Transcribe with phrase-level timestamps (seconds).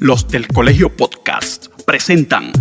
[0.00, 2.52] Los del Colegio Podcast presentan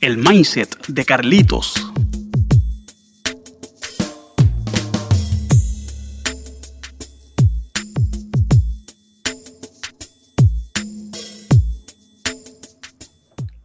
[0.00, 1.74] El Mindset de Carlitos.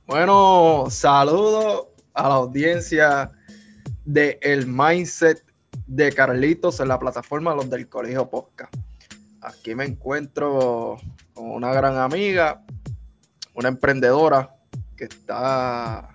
[0.08, 3.30] Bueno, saludo a la audiencia
[4.06, 5.44] de El Mindset
[5.86, 8.74] de Carlitos en la plataforma Los del Colegio Podcast.
[9.42, 10.98] Aquí me encuentro
[11.38, 12.62] una gran amiga,
[13.54, 14.56] una emprendedora
[14.96, 16.10] que está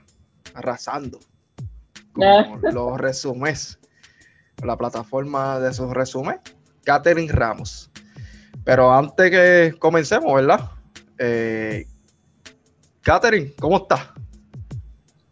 [0.55, 1.19] arrasando
[2.13, 3.79] con los resúmenes,
[4.63, 6.41] la plataforma de sus resúmenes,
[6.85, 7.91] Catherine Ramos.
[8.65, 10.71] Pero antes que comencemos, ¿verdad?
[11.19, 11.87] Eh,
[13.01, 14.09] Catherine, ¿cómo estás?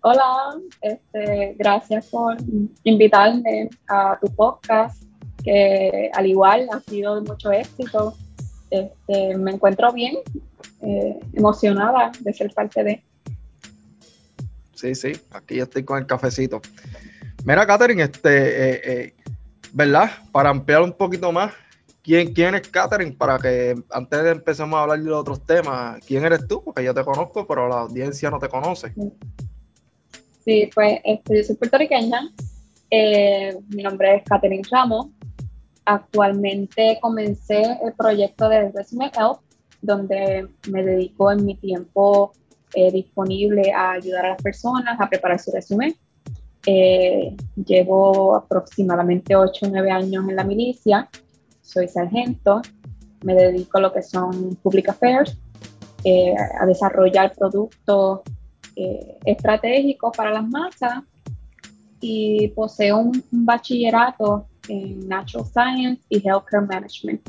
[0.03, 2.37] Hola, este, gracias por
[2.85, 5.05] invitarme a tu podcast,
[5.45, 8.15] que al igual ha sido de mucho éxito.
[8.71, 10.19] Este, me encuentro bien,
[10.83, 13.05] eh, emocionada de ser parte de.
[14.75, 16.63] Sí, sí, aquí ya estoy con el cafecito.
[17.45, 19.15] Mira, Katherine, este, eh, eh,
[19.73, 20.11] ¿verdad?
[20.33, 21.53] Para ampliar un poquito más,
[22.03, 23.13] ¿quién, ¿quién es Katherine?
[23.13, 26.63] Para que antes de empecemos a hablar de otros temas, ¿quién eres tú?
[26.63, 28.95] Porque yo te conozco, pero la audiencia no te conoce.
[30.45, 32.31] Sí, pues este, yo soy puertorriqueña.
[33.69, 35.09] mi nombre es Katherine Ramos.
[35.85, 39.39] Actualmente comencé el proyecto de Resume Help,
[39.81, 42.33] donde me dedico en mi tiempo
[42.75, 45.95] eh, disponible a ayudar a las personas a preparar su resumen.
[46.67, 51.09] Eh, llevo aproximadamente 8 o 9 años en la milicia,
[51.63, 52.61] soy sargento,
[53.25, 55.37] me dedico a lo que son public affairs,
[56.05, 58.21] eh, a desarrollar productos
[59.27, 61.03] estratégicos para las masas
[62.01, 67.29] y poseo un bachillerato en Natural Science y Healthcare Management.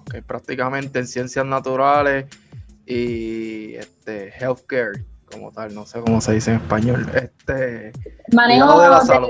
[0.00, 2.26] Ok, prácticamente en ciencias naturales
[2.86, 7.06] y este, healthcare como tal, no sé cómo se dice en español.
[7.14, 7.92] Este,
[8.32, 9.28] manejo de la salud.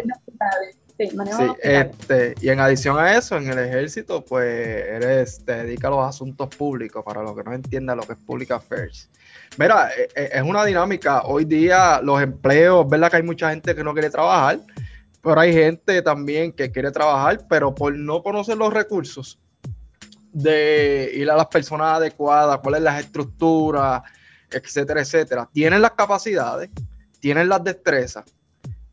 [0.98, 5.64] Sí, manejo sí, este, y en adición a eso, en el ejército, pues eres, te
[5.64, 9.08] dedicas a los asuntos públicos, para los que no entiendan lo que es Public Affairs.
[9.56, 11.22] Mira, e, e, es una dinámica.
[11.22, 13.10] Hoy día los empleos, ¿verdad?
[13.10, 14.58] Que hay mucha gente que no quiere trabajar
[15.22, 19.38] pero hay gente también que quiere trabajar, pero por no conocer los recursos
[20.32, 24.02] de ir a las personas adecuadas, cuáles las estructuras,
[24.50, 25.48] etcétera, etcétera.
[25.52, 26.70] Tienen las capacidades,
[27.20, 28.24] tienen las destrezas,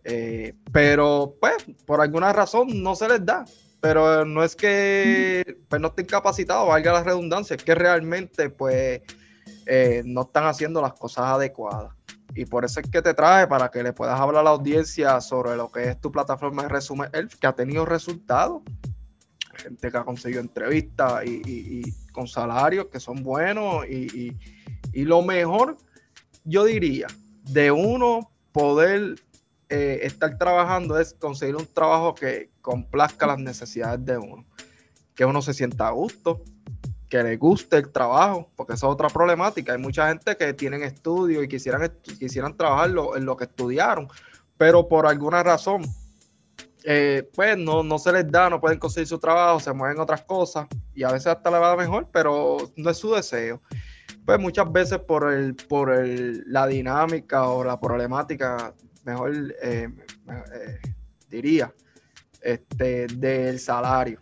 [0.06, 1.56] eh, pero pues
[1.86, 3.44] por alguna razón no se les da.
[3.82, 9.02] Pero no es que pues, no estén capacitados, valga la redundancia, es que realmente pues
[9.66, 11.94] eh, no están haciendo las cosas adecuadas.
[12.34, 15.22] Y por eso es que te traje para que le puedas hablar a la audiencia
[15.22, 18.62] sobre lo que es tu plataforma de resumen ELF, que ha tenido resultados.
[19.56, 23.86] Gente que ha conseguido entrevistas y, con salarios que son buenos.
[23.88, 24.36] Y,
[24.94, 25.78] lo mejor,
[26.44, 27.08] yo diría,
[27.44, 29.16] de uno poder
[29.70, 34.46] eh, estar trabajando es conseguir un trabajo que complazca las necesidades de uno.
[35.16, 36.44] Que uno se sienta a gusto,
[37.10, 39.74] que les guste el trabajo, porque esa es otra problemática.
[39.74, 44.08] Hay mucha gente que tienen estudios y quisieran, quisieran trabajar en lo que estudiaron,
[44.58, 45.84] pero por alguna razón,
[46.84, 50.22] eh, pues no, no se les da, no pueden conseguir su trabajo, se mueven otras
[50.22, 53.62] cosas y a veces hasta le va mejor, pero no es su deseo.
[54.24, 58.74] Pues muchas veces por, el, por el, la dinámica o la problemática,
[59.06, 59.90] mejor eh,
[60.28, 60.80] eh,
[61.30, 61.74] diría,
[62.42, 64.20] este, del salario.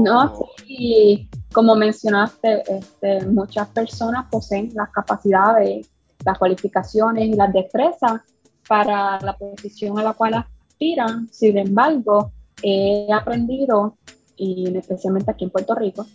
[0.00, 5.88] no, sí, como mencionaste, este, muchas personas poseen las capacidades,
[6.24, 8.20] las cualificaciones y las destrezas
[8.68, 11.28] para la posición a la cual aspiran.
[11.32, 12.32] Sin embargo,
[12.62, 13.96] he aprendido,
[14.36, 16.06] y especialmente aquí en Puerto Rico,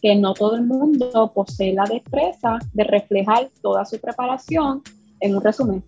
[0.00, 4.82] que no todo el mundo posee la destreza de reflejar toda su preparación
[5.20, 5.84] en un resumen.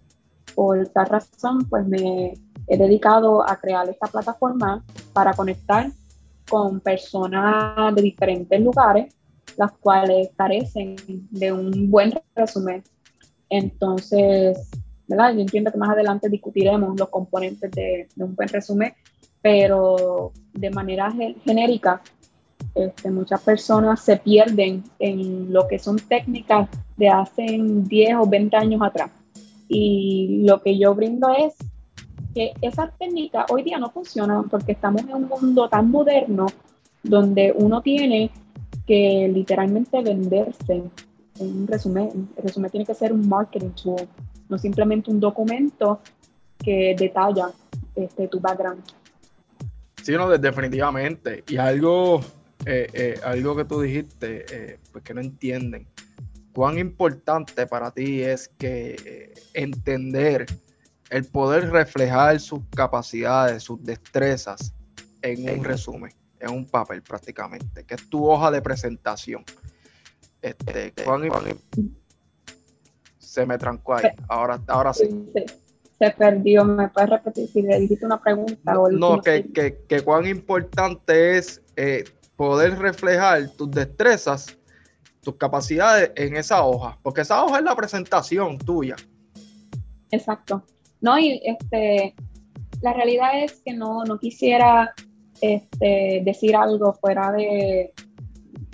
[0.54, 2.34] Por tal razón, pues me
[2.66, 5.90] he dedicado a crear esta plataforma para conectar
[6.48, 9.14] con personas de diferentes lugares,
[9.56, 10.96] las cuales carecen
[11.30, 12.82] de un buen resumen.
[13.48, 14.70] Entonces,
[15.06, 15.34] ¿verdad?
[15.34, 18.94] Yo entiendo que más adelante discutiremos los componentes de, un buen resumen,
[19.42, 21.12] pero de manera
[21.44, 22.00] genérica,
[22.74, 28.56] este, muchas personas se pierden en lo que son técnicas de hace 10 o 20
[28.56, 29.10] años atrás.
[29.74, 31.54] Y lo que yo brindo es
[32.32, 36.46] que esas técnicas hoy día no funcionan porque estamos en un mundo tan moderno
[37.02, 38.30] donde uno tiene
[38.86, 40.74] que literalmente venderse
[41.40, 42.28] en un resumen.
[42.36, 44.08] El resumen tiene que ser un marketing tool,
[44.48, 46.00] no simplemente un documento
[46.62, 47.50] que detalla
[47.96, 48.82] este, tu background.
[50.02, 51.42] Sí, no, definitivamente.
[51.48, 52.20] Y algo,
[52.64, 55.86] eh, eh, algo que tú dijiste, eh, pues que no entienden.
[56.54, 60.46] Cuán importante para ti es que eh, entender
[61.10, 64.72] el poder reflejar sus capacidades, sus destrezas
[65.20, 69.44] en un resumen, en un papel prácticamente, que es tu hoja de presentación.
[70.40, 70.92] Este,
[73.18, 74.10] se me trancó ahí.
[74.28, 75.08] Ahora, ahora sí.
[75.98, 76.64] Se, perdió.
[76.64, 78.74] ¿Me puedes repetir si le dijiste una pregunta?
[78.92, 82.04] No, que, que, cuán importante es eh,
[82.36, 84.58] poder reflejar tus destrezas,
[85.24, 88.94] tus capacidades en esa hoja, porque esa hoja es la presentación tuya.
[90.10, 90.62] Exacto.
[91.00, 92.14] No, y este,
[92.80, 94.94] la realidad es que no, no quisiera
[95.40, 97.92] este, decir algo fuera de,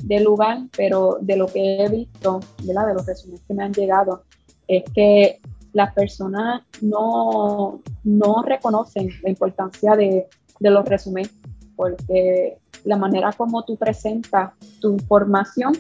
[0.03, 4.25] de lugar, pero de lo que he visto, de los resúmenes que me han llegado,
[4.69, 5.41] es que
[5.73, 10.27] las personas no, no reconocen la importancia de,
[10.59, 11.33] de los resúmenes,
[11.77, 15.73] porque la manera como tú presentas tu información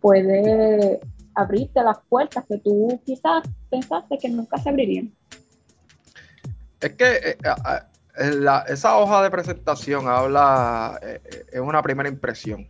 [0.00, 1.00] puede
[1.34, 5.12] abrirte las puertas que tú quizás pensaste que nunca se abrirían.
[6.80, 7.38] Es que eh,
[8.18, 11.20] eh, esa hoja de presentación habla, eh,
[11.52, 12.68] es una primera impresión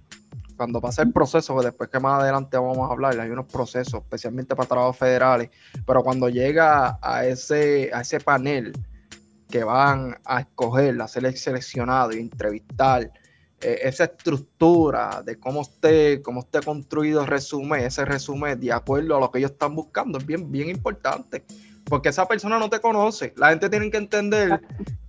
[0.59, 4.57] cuando pasa el proceso, después que más adelante vamos a hablar, hay unos procesos, especialmente
[4.57, 5.51] para trabajos federales,
[5.87, 8.73] pero cuando llega a ese, a ese panel
[9.49, 13.11] que van a escoger, a ser seleccionado y entrevistar,
[13.61, 19.17] eh, esa estructura de cómo esté, cómo esté construido el resumen, ese resumen de acuerdo
[19.17, 21.45] a lo que ellos están buscando, es bien, bien importante,
[21.85, 23.35] porque esa persona no te conoce.
[23.37, 24.61] La gente tiene que entender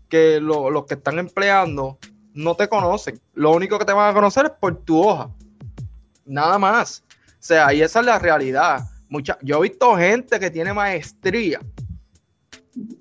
[0.08, 2.00] que los que están empleando
[2.34, 3.20] no te conocen.
[3.34, 5.30] Lo único que te van a conocer es por tu hoja.
[6.26, 7.04] Nada más.
[7.28, 8.82] O sea, y esa es la realidad.
[9.10, 11.60] Mucha, yo he visto gente que tiene maestría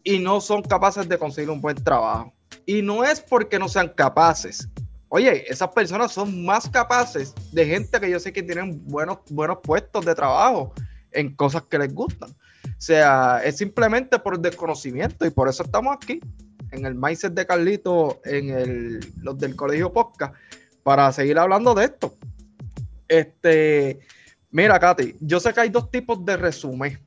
[0.02, 2.32] y no son capaces de conseguir un buen trabajo.
[2.66, 4.68] Y no es porque no sean capaces.
[5.08, 9.58] Oye, esas personas son más capaces de gente que yo sé que tienen buenos, buenos
[9.62, 10.72] puestos de trabajo
[11.12, 12.30] en cosas que les gustan.
[12.30, 16.20] O sea, es simplemente por desconocimiento y por eso estamos aquí
[16.70, 20.32] en el mindset de Carlito, en el, los del Colegio Posca,
[20.82, 22.14] para seguir hablando de esto.
[23.06, 23.98] Este,
[24.50, 26.98] mira, Katy, yo sé que hay dos tipos de resumen.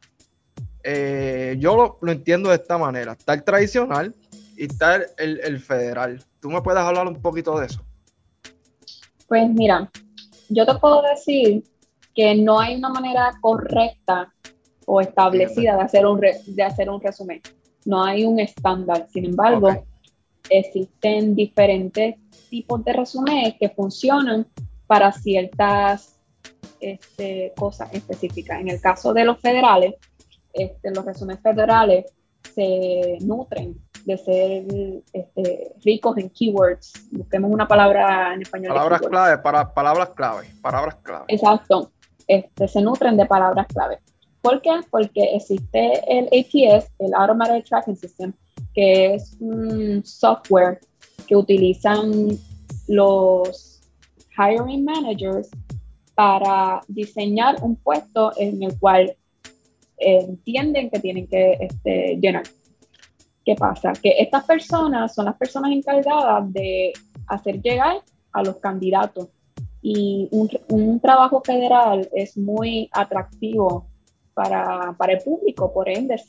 [0.83, 3.13] Eh, yo lo, entiendo de esta manera.
[3.13, 4.15] Está el tradicional
[4.57, 6.23] y está el, federal.
[6.39, 7.85] ¿Tú me puedes hablar un poquito de eso?
[9.31, 9.89] Pues mira,
[10.49, 11.63] yo te puedo decir
[12.13, 14.29] que no hay una manera correcta
[14.85, 17.41] o establecida de hacer un, de hacer un resumen
[17.85, 19.07] no hay un estándar.
[19.09, 19.69] Sin embargo,
[20.49, 22.15] existen diferentes
[22.49, 24.45] tipos de resúmenes que funcionan
[24.85, 26.19] para ciertas
[26.81, 28.59] este, cosas específicas.
[28.59, 29.95] En el caso de los federales,
[30.51, 32.03] este, los resúmenes federales
[32.53, 34.65] se nutren de ser
[35.13, 36.93] este, ricos en keywords.
[37.11, 38.73] Busquemos una palabra en español.
[38.73, 41.25] Palabras clave, para, palabras clave, palabras clave.
[41.27, 41.91] Exacto.
[42.27, 43.99] Este, se nutren de palabras clave.
[44.41, 44.71] ¿Por qué?
[44.89, 48.33] Porque existe el ATS, el Automated Tracking System,
[48.73, 50.79] que es un software
[51.27, 52.37] que utilizan
[52.87, 53.81] los
[54.37, 55.49] hiring managers
[56.15, 59.15] para diseñar un puesto en el cual
[59.97, 62.43] entienden que tienen que este, llenar.
[63.43, 63.93] ¿Qué pasa?
[63.93, 66.93] Que estas personas son las personas encargadas de
[67.27, 67.97] hacer llegar
[68.31, 69.29] a los candidatos.
[69.81, 73.87] Y un, un trabajo federal es muy atractivo
[74.33, 75.73] para, para el público.
[75.73, 76.21] Por ende,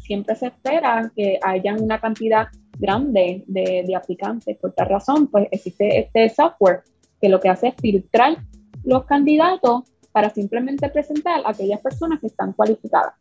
[0.00, 2.46] siempre se espera que haya una cantidad
[2.78, 4.56] grande de, de, aplicantes.
[4.58, 6.82] Por tal razón, pues existe este software
[7.20, 8.36] que lo que hace es filtrar
[8.84, 13.14] los candidatos para simplemente presentar a aquellas personas que están cualificadas.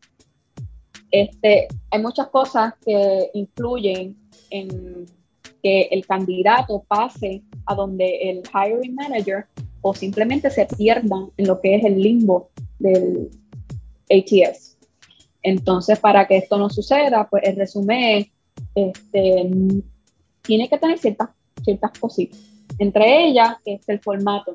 [1.11, 4.17] Este, hay muchas cosas que influyen
[4.49, 5.05] en
[5.61, 9.45] que el candidato pase a donde el hiring manager
[9.81, 12.49] o simplemente se pierdan en lo que es el limbo
[12.79, 13.29] del,
[14.11, 14.77] ATS.
[15.41, 18.29] Entonces, para que esto no suceda, pues el resumen
[18.75, 19.49] este,
[20.41, 21.29] tiene que tener ciertas,
[21.63, 22.39] ciertas cositas.
[22.77, 24.53] Entre ellas, es el formato.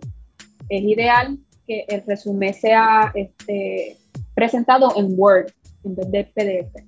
[0.68, 3.96] Es ideal que el resumen sea este,
[4.34, 5.52] presentado en Word
[5.86, 6.84] en vez de PDF.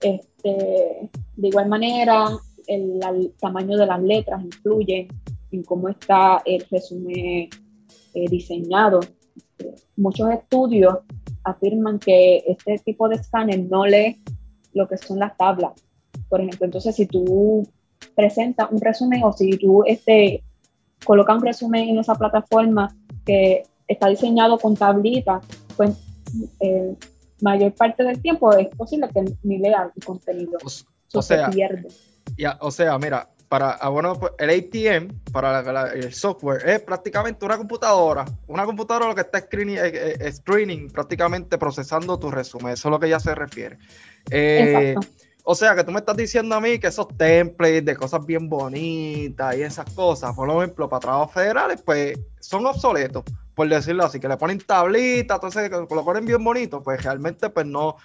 [0.00, 2.28] Este, de igual manera,
[2.66, 3.00] el,
[3.40, 5.08] tamaño de las letras influye
[5.50, 7.48] en cómo está el resumen
[8.14, 9.00] eh, diseñado.
[9.96, 10.98] Muchos estudios
[11.42, 14.22] afirman que este tipo de escáner no lee
[14.74, 15.72] lo que son las tablas.
[16.28, 17.66] Por ejemplo, entonces si tú
[18.14, 20.44] presentas un resumen o si tú este,
[21.04, 25.44] colocas un resumen en esa plataforma que está diseñado con tablitas,
[25.76, 25.96] pues
[26.60, 26.94] eh,
[27.40, 30.58] mayor parte del tiempo es posible que ni lea el contenido.
[31.14, 31.88] O, sea, pierde.
[32.60, 37.56] o sea, mira, para, ah, bueno, pues, el ATM, para el software, es prácticamente una
[37.56, 38.24] computadora.
[38.46, 42.74] Una computadora lo que está screening, eh, eh, screening prácticamente procesando tu resumen.
[42.74, 43.78] Eso es lo que ya se refiere.
[44.30, 44.94] Eh,
[45.44, 48.50] o sea, que tú me estás diciendo a mí que esos templates de cosas bien
[48.50, 53.24] bonitas y esas cosas, por ejemplo, para trabajos federales, pues son obsoletos,
[53.58, 57.66] por decirlo así, que le ponen tablitas, entonces lo ponen bien bonito, pues realmente pues
[57.66, 57.96] no,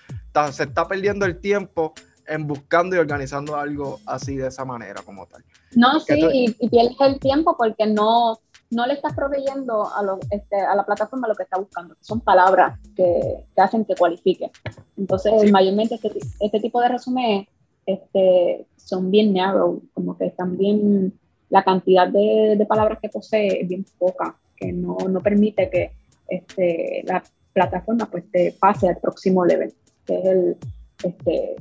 [0.52, 1.94] se está perdiendo el tiempo
[2.26, 5.44] en buscando y organizando algo así de esa manera como tal.
[5.76, 8.40] No, sí, y, pierdes el tiempo porque no,
[8.72, 12.20] no le estás proveyendo a, lo, este, a la plataforma lo que está buscando, son
[12.22, 14.50] palabras que, que hacen que cualifique.
[14.98, 17.48] Entonces, mayormente este, este, tipo de resumen
[17.86, 21.14] este, son bien narrow, como que están bien,
[21.52, 25.92] la cantidad de, de palabras que posee es bien poca, que no, no permite que
[26.28, 29.74] este, la plataforma pues te pase al próximo level,
[30.06, 30.58] que es el,
[31.04, 31.56] este,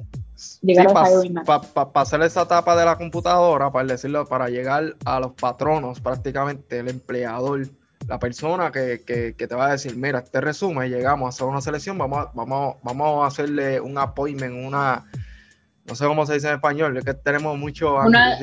[0.63, 0.93] llegar
[1.45, 6.79] Para hacer esa etapa de la computadora, para decirlo, para llegar a los patronos, prácticamente
[6.79, 7.67] el empleador,
[8.09, 8.99] la persona que,
[9.37, 12.77] te va a decir, mira, este resumen, llegamos a hacer una selección, vamos a, vamos,
[12.83, 15.05] vamos a hacerle un appointment, una,
[15.85, 18.39] no sé cómo se dice en español, es que tenemos mucho una,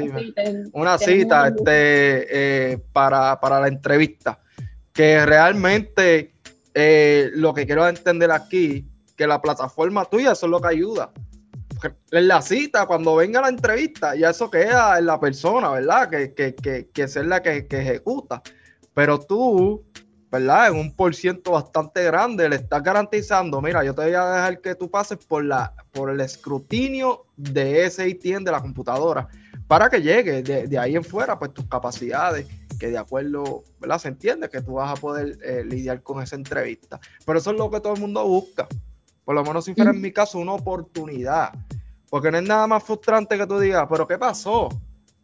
[0.74, 4.40] una cita este, eh, para, la entrevista,
[5.00, 6.34] que realmente
[6.74, 11.14] eh, lo que quiero entender aquí, que la plataforma tuya, eso es lo que ayuda
[12.12, 16.10] en la cita, cuando venga la entrevista, ya eso queda en la persona, ¿verdad?
[16.10, 18.42] Que, que, que, que es la que, ejecuta.
[18.94, 19.86] Pero tú,
[20.30, 20.68] ¿verdad?
[20.68, 24.60] En un por ciento bastante grande, le estás garantizando, mira, yo te voy a dejar
[24.60, 29.30] que tú pases por, la, por el escrutinio de ese ITN de la computadora,
[29.66, 32.46] para que llegue de, ahí en fuera, pues tus capacidades,
[32.80, 34.00] que de acuerdo, ¿verdad?
[34.00, 37.00] Se entiende que tú vas a poder eh, lidiar con esa entrevista.
[37.26, 38.68] Pero eso es lo que todo el mundo busca.
[39.24, 41.52] Por lo menos si fuera en mi caso una oportunidad.
[42.10, 44.70] Porque no es nada más frustrante que tú digas, pero ¿qué pasó?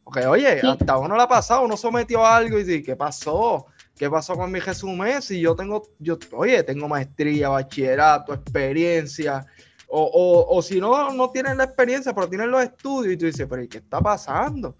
[0.04, 3.66] Porque, oye, hasta uno le ha pasado, uno sometió a algo y dice, ¿qué pasó?
[3.96, 5.20] ¿Qué pasó con mi resumen?
[5.24, 9.44] Si yo tengo, yo, oye, tengo maestría, bachillerato, experiencia,
[9.88, 13.48] o, o, si no, no tienen la experiencia, pero tienen los estudios, y tú dices,
[13.50, 14.78] pero ¿y qué está pasando?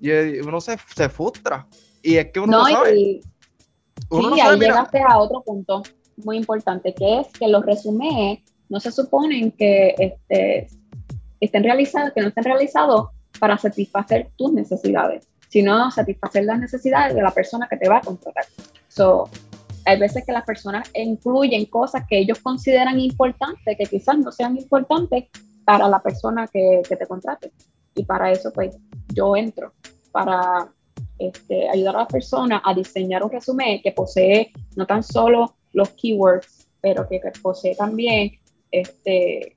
[0.00, 0.10] Y
[0.40, 1.66] uno se, se frustra.
[2.02, 2.94] Y es que uno no, sabe.
[2.94, 3.20] sí,
[4.40, 5.82] ahí llegaste a otro punto
[6.16, 10.68] muy importante, que es que los resúmenes no se suponen que este,
[11.40, 17.22] estén realizados, que no estén realizados para satisfacer tus necesidades, sino satisfacer las necesidades de
[17.22, 18.44] la persona que te va a contratar.
[18.88, 19.28] So,
[19.84, 24.56] hay veces que las personas incluyen cosas que ellos consideran importantes, que quizás no sean
[24.56, 25.24] importantes
[25.64, 27.52] para la persona que, que te contrate.
[27.94, 28.76] Y para eso, pues,
[29.14, 29.72] yo entro
[30.12, 30.68] para
[31.18, 35.90] este, ayudar a la persona a diseñar un resumen que posee no tan solo los
[35.90, 38.32] keywords, pero que, posee también
[38.70, 39.56] este,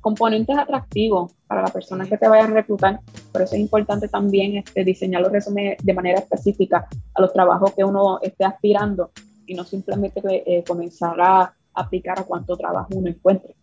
[0.00, 3.00] componentes atractivos para la persona que te vaya a reclutar.
[3.32, 7.74] Por eso es importante también este, diseñar los resúmenes de manera específica a los trabajos
[7.74, 9.10] que uno esté aspirando
[9.46, 13.54] y no simplemente eh, comenzar a aplicar a cuánto trabajo uno encuentre.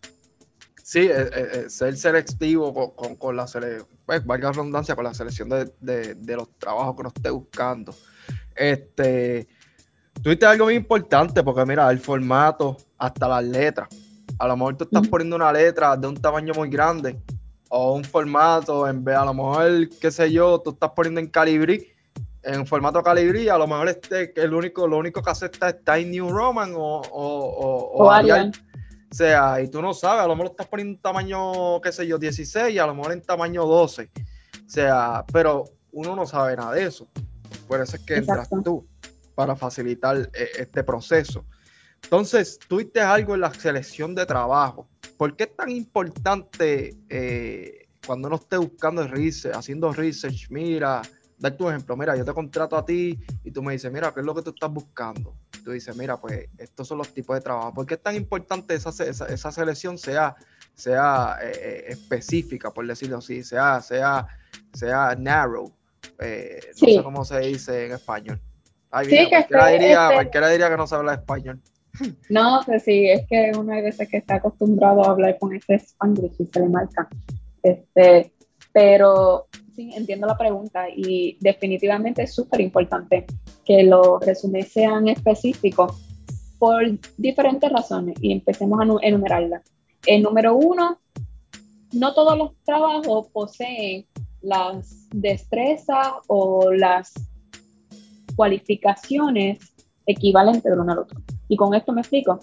[0.88, 5.14] Sí, eh, eh, ser selectivo con, con, la selección, pues, valga la redundancia, con la
[5.14, 7.94] selección de, de, de, los trabajos que uno esté buscando.
[8.56, 9.50] Este,
[10.24, 13.90] tuviste algo muy importante, porque mira, el formato, hasta las letras.
[14.40, 17.20] A lo mejor tú estás poniendo una letra de un tamaño muy grande
[17.68, 21.28] o un formato, en vez, a lo mejor, qué sé yo, tú estás poniendo en
[21.28, 21.86] calibrí,
[22.44, 26.06] en formato calibrí, a lo mejor este, el único, lo único que acepta es Time
[26.06, 28.54] New Roman o, o, o, Arial.
[29.10, 32.06] O sea, y tú no sabes, a lo mejor estás poniendo en tamaño, qué sé
[32.06, 34.04] yo, 16 y a lo mejor en tamaño 12.
[34.04, 37.08] O sea, pero uno no sabe nada de eso.
[37.68, 38.86] Por eso es que entras tú
[39.34, 41.46] para facilitar eh, este proceso.
[42.04, 44.88] Entonces, tuviste algo en la selección de trabajo.
[45.18, 50.50] ¿Por qué es tan importante eh, cuando uno esté buscando research, haciendo research?
[50.50, 51.02] Mira,
[51.38, 54.22] dar tu ejemplo, mira, yo te contrato a ti y tú me dices, mira, ¿qué
[54.22, 55.36] es lo que tú estás buscando?
[55.68, 57.74] tú dices, mira, pues estos son los tipos de trabajo.
[57.74, 60.34] ¿Por qué es tan importante esa, esa, selección sea,
[60.74, 64.26] sea eh, específica, por decirlo así, sea, sea,
[64.72, 65.70] sea narrow?
[66.20, 68.40] no sé cómo se dice en español.
[68.90, 71.62] Ay, sí, cualquiera, diría, este diría que no se habla español.
[72.30, 75.76] No, pues sí, es que uno hay veces que está acostumbrado a hablar con ese
[75.76, 77.10] español y se le marca.
[77.62, 78.32] Este,
[78.72, 83.26] pero entiendo la pregunta y definitivamente es súper importante
[83.66, 85.94] que los resúmenes sean específicos
[86.58, 86.84] por
[87.18, 89.64] diferentes razones y empecemos a enumerarlas.
[90.06, 91.00] El número uno,
[91.94, 94.06] no todos los trabajos poseen
[94.42, 97.14] las destrezas o las
[98.36, 99.60] cualificaciones
[100.06, 101.22] equivalentes de uno al otro.
[101.48, 102.40] Y con esto me explico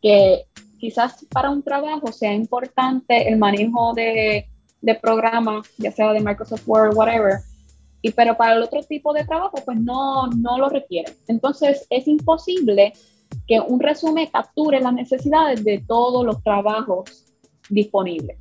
[0.00, 0.46] que
[0.78, 4.48] quizás para un trabajo sea importante el manejo de,
[4.80, 7.40] de programas, ya sea de Microsoft Word, whatever,
[8.02, 11.14] y pero para el otro tipo de trabajo pues no, no lo requiere.
[11.28, 12.92] Entonces es imposible
[13.46, 17.26] que un resumen capture las necesidades de todos los trabajos
[17.68, 18.38] disponibles.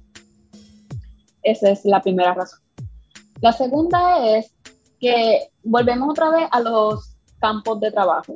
[1.44, 2.60] Esa es la primera razón.
[3.42, 4.54] La segunda es
[5.00, 8.36] que volvemos otra vez a los campos de trabajo.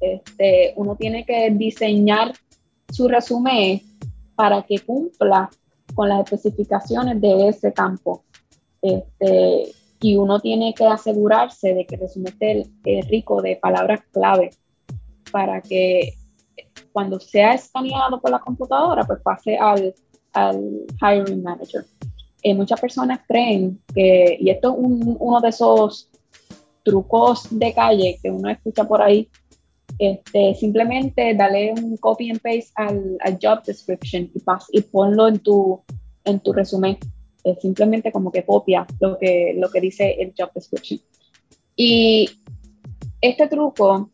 [0.00, 2.32] Este, uno tiene que diseñar
[2.90, 3.80] su resumen
[4.34, 5.50] para que cumpla
[5.94, 8.24] con las especificaciones de ese campo.
[8.82, 14.50] Este, y uno tiene que asegurarse de que el resumen esté rico de palabras clave
[15.30, 16.14] para que
[16.92, 19.94] cuando sea escaneado por la computadora, pues pase al,
[20.32, 21.84] al hiring manager.
[22.42, 26.10] Eh, muchas personas creen que, y esto es uno de esos
[26.82, 29.28] trucos de calle que uno escucha por ahí,
[30.00, 35.40] este, simplemente dale un copy and paste al, job description y, pas, y ponlo en
[35.40, 35.82] tu,
[36.24, 36.96] en tu resumen.
[37.44, 40.98] Es simplemente como que copia lo que, lo que dice el job description.
[41.76, 42.30] Y
[43.20, 44.10] este truco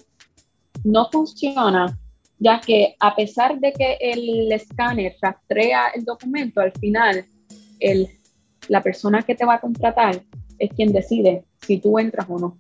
[0.83, 1.97] no funciona,
[2.41, 7.25] ya que a pesar de que el escáner rastrea el documento, al final
[7.79, 8.09] el,
[8.67, 10.21] la persona que te va a contratar
[10.59, 12.59] es quien decide si tú entras o no.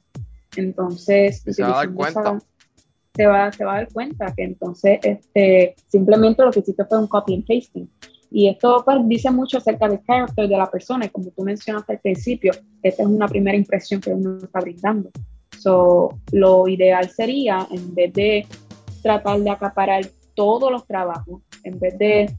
[0.54, 2.38] Entonces, se va a dar cuenta.
[3.16, 6.98] Se, va, se va a dar cuenta que entonces este, simplemente lo que hiciste fue
[6.98, 7.88] un copy and pasting.
[8.30, 11.94] Y esto pues, dice mucho acerca del carácter de la persona, y como tú mencionaste
[11.94, 15.10] al principio, esta es una primera impresión que uno está brindando.
[15.58, 18.46] So, lo ideal sería, en vez de
[19.02, 20.04] tratar de acaparar
[20.34, 22.30] todos los trabajos, en vez de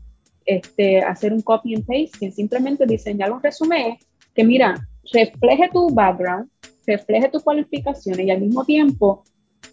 [0.46, 3.98] este, hacer un copy and paste, simplemente diseñar un resumen
[4.36, 4.76] que, mira,
[5.12, 6.50] refleje tu background,
[6.86, 9.24] refleje tus cualificaciones y al mismo tiempo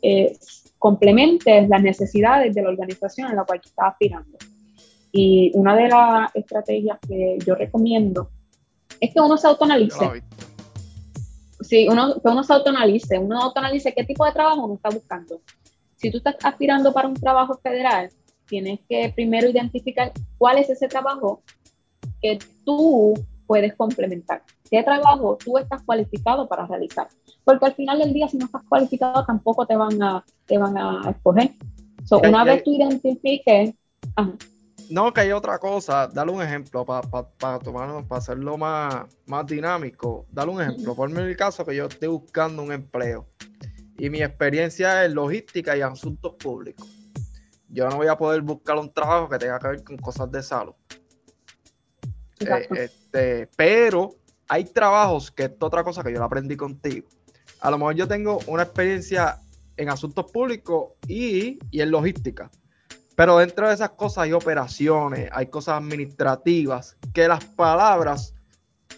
[0.02, 0.36] eh,
[0.84, 4.36] complementes las necesidades de la organización en la cual tú estás aspirando.
[5.10, 8.28] Y una de las estrategias que yo recomiendo
[9.00, 10.22] es que uno se autoanalice.
[11.62, 15.40] Sí, uno, que uno se autoanalice, uno autoanalice qué tipo de trabajo uno está buscando.
[15.96, 18.10] Si tú estás aspirando para un trabajo federal,
[18.46, 21.42] tienes que primero identificar cuál es ese trabajo
[22.20, 23.14] que tú
[23.46, 24.42] puedes complementar.
[24.74, 27.06] ¿Qué trabajo tú estás cualificado para realizar?
[27.44, 30.76] Porque al final del día, si no estás cualificado, tampoco te van a, te van
[30.76, 31.52] a escoger.
[32.10, 33.72] una vez tú identifiques...
[34.90, 36.08] No, que hay otra cosa.
[36.08, 40.26] Dale un ejemplo para para para hacerlo más, más dinámico.
[40.32, 40.96] Dale un ejemplo.
[40.96, 43.28] Ponme el caso que yo estoy buscando un empleo
[43.96, 46.88] y mi experiencia es logística y asuntos públicos.
[47.68, 50.42] Yo no voy a poder buscar un trabajo que tenga que ver con cosas de
[50.42, 50.74] salud.
[52.40, 54.10] Eh, este, pero
[54.48, 57.08] hay trabajos que es otra cosa que yo la aprendí contigo.
[57.60, 59.40] A lo mejor yo tengo una experiencia
[59.76, 62.50] en asuntos públicos y, en logística.
[63.16, 68.34] Pero dentro de esas cosas hay operaciones, hay cosas administrativas, que las palabras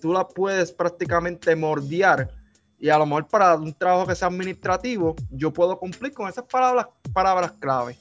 [0.01, 2.31] tú las puedes prácticamente mordear.
[2.79, 6.45] Y a lo mejor para un trabajo que sea administrativo, yo puedo cumplir con esas
[6.45, 7.97] palabras, palabras clave.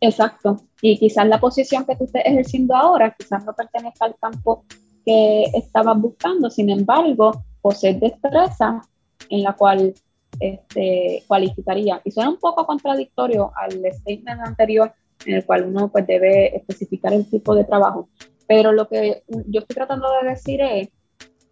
[0.00, 0.62] Exacto.
[0.82, 4.64] Y quizás la posición que tú estés ejerciendo ahora, quizás no pertenezca al campo
[5.04, 8.82] que estabas buscando, sin embargo, posees destreza
[9.28, 9.94] en la cual
[10.40, 12.00] este, cualificaría.
[12.04, 14.92] Y suena un poco contradictorio al statement anterior,
[15.26, 18.08] en el cual uno pues, debe especificar el tipo de trabajo.
[18.46, 20.88] Pero lo que yo estoy tratando de decir es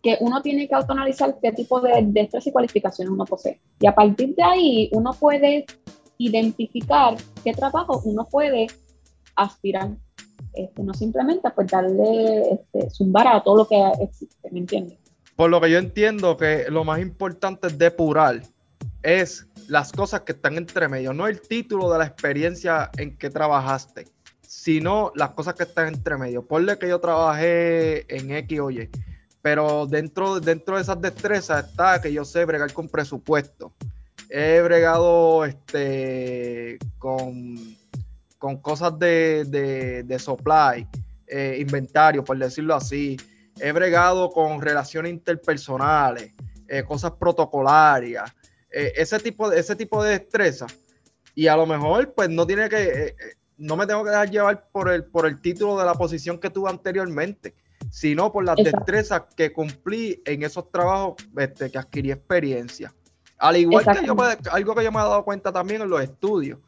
[0.02, 3.60] que uno tiene que autoanalizar qué tipo de destreza y cualificaciones uno posee.
[3.78, 5.64] Y a partir de ahí, uno puede
[6.18, 8.66] identificar qué trabajo uno puede
[9.36, 9.90] aspirar.
[10.52, 14.98] Este, no simplemente pues darle, este, zumbar a todo lo que existe, ¿me entiendes?
[15.34, 18.42] Por lo que yo entiendo que lo más importante es depurar,
[19.02, 23.30] es las cosas que están entre medio, no el título de la experiencia en que
[23.30, 24.06] trabajaste,
[24.42, 26.46] sino las cosas que están entre medio.
[26.46, 28.90] Ponle que yo trabajé en X o Y,
[29.40, 33.72] pero dentro, dentro de esas destrezas está que yo sé bregar con presupuesto,
[34.28, 37.56] he bregado este, con,
[38.42, 39.44] con cosas de,
[40.04, 40.84] de, supply,
[41.28, 43.16] eh, inventario, por decirlo así.
[43.60, 46.32] He bregado con relaciones interpersonales,
[46.66, 48.34] eh, cosas protocolarias,
[48.68, 50.66] eh, ese, tipo, de, ese tipo de destreza.
[51.36, 53.14] Y a lo mejor, pues no tiene que,
[53.58, 56.50] no me tengo que dejar llevar por el, por el título de la posición que
[56.50, 57.54] tuve anteriormente,
[57.92, 62.92] sino por las destrezas que cumplí en esos trabajos este, que adquirí experiencia.
[63.38, 64.16] Al igual que yo,
[64.50, 66.58] algo que yo me he dado cuenta también en los estudios.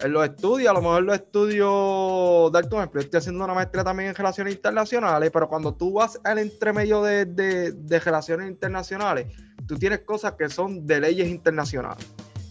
[0.00, 3.84] En los estudios, a lo mejor los estudios, dar tu ejemplo, estoy haciendo una maestría
[3.84, 9.28] también en relaciones internacionales, pero cuando tú vas al entremedio de, de, relaciones internacionales,
[9.66, 12.06] tú tienes cosas que son de leyes internacionales,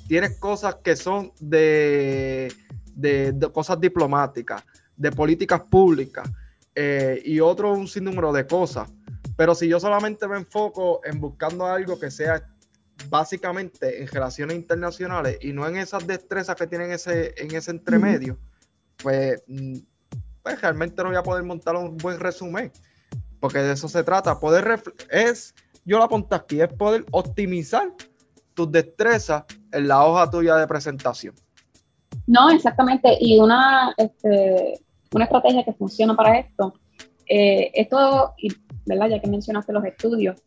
[0.08, 2.54] tienes cosas que son de,
[2.96, 4.64] de cosas diplomáticas,
[4.96, 6.30] de políticas públicas
[6.76, 8.90] eh, y otro un sinnúmero de cosas.
[9.36, 12.48] Pero si yo solamente me enfoco en buscando algo que sea
[13.10, 18.38] básicamente en relaciones internacionales y no en esas destrezas que tienen ese, en ese entremedio,
[18.98, 19.78] pues, mm,
[20.42, 22.72] pues, realmente no voy a poder montar un buen resumen.
[23.40, 24.40] Porque de eso se trata.
[24.40, 27.92] Poder es, yo lo apunto aquí, es poder optimizar
[28.54, 31.36] tus destrezas en la hoja tuya de presentación.
[32.28, 33.18] No, exactamente.
[33.20, 34.80] Y una, este,
[35.14, 36.74] una estrategia que funciona para esto,
[37.28, 38.34] eh, esto,
[38.86, 39.10] ¿verdad?
[39.10, 40.42] ya que mencionaste los estudios,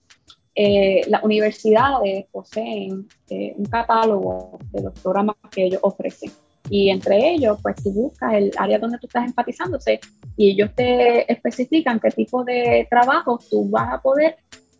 [0.59, 6.33] eh, las universidades poseen eh, un catálogo de los programas que ellos ofrecen.
[6.71, 10.01] Y entre ellos, pues tú buscas el área donde tú estás enfatizándose
[10.35, 14.37] y ellos te especifican qué tipo de trabajo tú vas a poder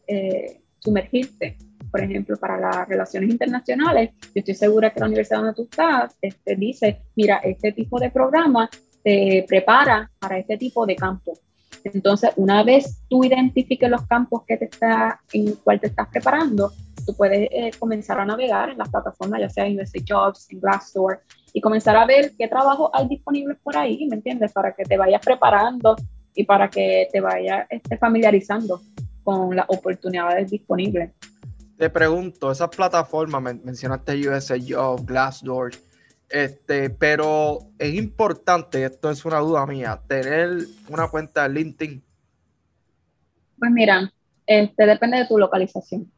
[0.07, 1.59] eh, sumergirte.
[1.91, 6.17] Por ejemplo, para las relaciones internacionales, yo estoy segura que la universidad donde tú estás
[6.23, 8.69] este, dice, mira, este tipo de programa
[9.05, 11.39] te prepara para este tipo de campo.
[11.93, 16.73] Entonces, una vez tú identifiques los campos que te está, en cuál te estás preparando,
[17.07, 20.61] tú puedes eh, comenzar a navegar en las plataformas, ya sea en USA Jobs, en
[20.61, 21.21] Glassdoor,
[21.53, 24.53] y comenzar a ver qué trabajo hay disponibles por ahí, ¿me entiendes?
[24.53, 25.97] Para que te vayas preparando
[26.35, 28.83] y para que te vayas este, familiarizando
[29.25, 31.13] con las oportunidades disponibles.
[31.77, 35.71] Te pregunto, esas plataformas, mencionaste USA Jobs, Glassdoor,
[36.29, 40.59] este, pero es importante, esto es una duda mía, tener
[40.89, 42.03] una cuenta de LinkedIn.
[43.59, 44.13] Pues mira,
[44.47, 46.11] este, depende de tu localización.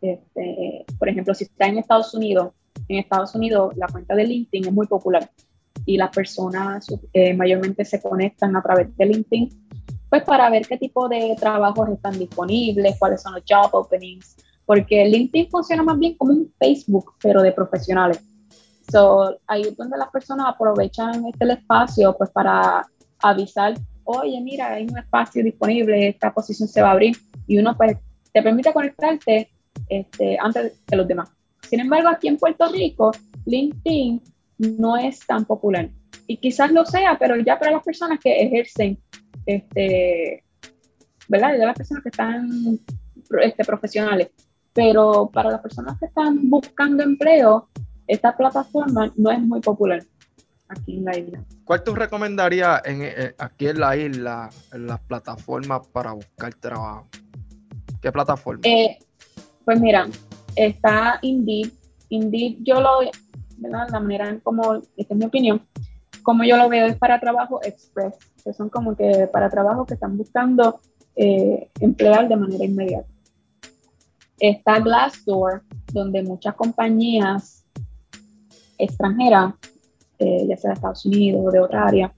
[0.00, 2.52] Este, por ejemplo, si estás en Estados Unidos,
[2.88, 5.30] en Estados Unidos la cuenta de LinkedIn es muy popular
[5.86, 9.66] y las personas eh, mayormente se conectan a través de LinkedIn,
[10.08, 15.04] pues para ver qué tipo de trabajos están disponibles, cuáles son los job openings, porque
[15.06, 18.22] LinkedIn funciona más bien como un Facebook, pero de profesionales.
[18.90, 22.86] So, ahí es donde las personas aprovechan este espacio pues para
[23.20, 27.16] avisar, oye, mira, hay un espacio disponible, esta posición se va a abrir
[27.46, 27.96] y uno pues
[28.32, 29.48] te permite conectarte
[29.88, 31.30] este, antes que los demás.
[31.62, 33.12] Sin embargo, aquí en Puerto Rico,
[33.46, 34.22] LinkedIn
[34.58, 35.88] no es tan popular.
[36.26, 38.98] Y quizás lo sea, pero ya para las personas que ejercen,
[39.46, 40.44] este,
[41.28, 41.56] ¿verdad?
[41.58, 42.78] Ya las personas que están
[43.42, 44.30] este, profesionales.
[44.72, 47.68] Pero para las personas que están buscando empleo,
[48.06, 50.02] esta plataforma no es muy popular
[50.68, 51.44] aquí en la isla.
[51.64, 57.06] ¿Cuál tú recomendarías en, eh, aquí en la isla, en las plataformas para buscar trabajo?
[58.00, 58.60] ¿Qué plataforma?
[58.64, 58.98] Eh,
[59.64, 60.06] pues mira,
[60.56, 61.70] está Indeed.
[62.10, 63.00] Indeed, yo lo,
[63.56, 63.88] ¿verdad?
[63.90, 65.66] La manera en como, esta es mi opinión,
[66.22, 69.94] como yo lo veo es para trabajo express, que son como que para trabajo que
[69.94, 70.80] están buscando
[71.16, 73.08] eh, emplear de manera inmediata.
[74.38, 75.62] Está Glassdoor,
[75.92, 77.63] donde muchas compañías
[78.78, 79.56] extranjera,
[80.18, 82.14] eh, ya sea de Estados Unidos o de otra área,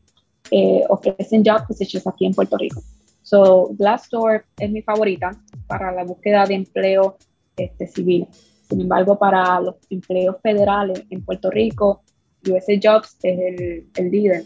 [0.50, 2.82] eh, ofrecen job positions aquí en Puerto Rico.
[3.22, 5.32] So, Glassdoor es mi favorita
[5.66, 7.16] para la búsqueda de empleo
[7.56, 8.26] este, civil.
[8.68, 12.02] Sin embargo, para los empleos federales en Puerto Rico,
[12.48, 14.44] USA Jobs es el, el líder,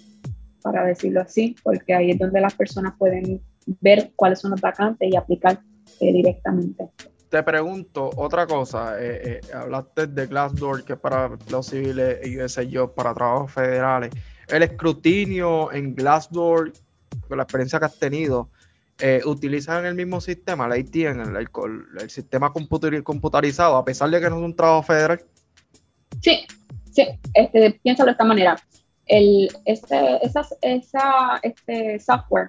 [0.62, 3.40] para decirlo así, porque ahí es donde las personas pueden
[3.80, 5.60] ver cuáles son los vacantes y aplicar
[6.00, 6.88] eh, directamente
[7.30, 9.00] te pregunto otra cosa.
[9.00, 14.10] Eh, eh, hablaste de Glassdoor, que es para los civiles, y yo para trabajos federales.
[14.48, 16.72] El escrutinio en Glassdoor,
[17.28, 18.50] con la experiencia que has tenido,
[18.98, 21.48] eh, ¿utilizan el mismo sistema, la el,
[22.00, 25.24] el, sistema computarizado, a pesar de que no es un trabajo federal?
[26.20, 26.44] Sí,
[26.92, 27.06] sí.
[27.32, 28.56] Este, piénsalo de esta manera.
[29.06, 32.48] El, este, esas, esa, este software,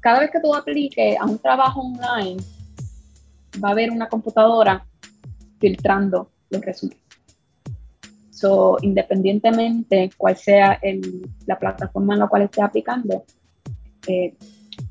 [0.00, 2.42] cada vez que tú apliques a un trabajo online,
[3.62, 4.86] va a haber una computadora
[5.58, 7.04] filtrando los resultados.
[8.30, 10.80] So, independientemente cuál sea
[11.46, 13.24] la plataforma en la cual esté aplicando,
[14.06, 14.34] eh,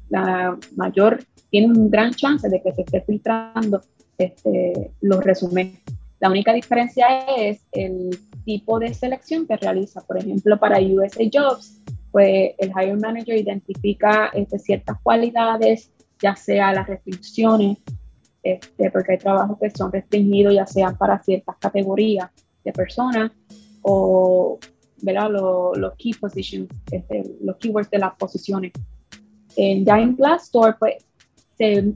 [0.09, 3.81] la mayor tiene un gran chance de que se esté filtrando
[4.17, 5.79] este, los resúmenes.
[6.19, 7.05] La única diferencia
[7.37, 10.01] es el tipo de selección que realiza.
[10.01, 16.73] Por ejemplo, para USA Jobs, pues el hiring manager identifica este, ciertas cualidades, ya sea
[16.73, 17.77] las restricciones
[18.43, 22.29] este, porque hay trabajos que son restringidos ya sean para ciertas categorías
[22.63, 23.31] de personas
[23.81, 24.59] o
[25.01, 28.71] los key positions, este, los keywords de las posiciones.
[29.55, 31.05] En, ya en Glassdoor pues,
[31.57, 31.93] se